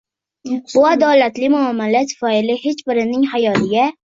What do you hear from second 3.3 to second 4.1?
xayoliga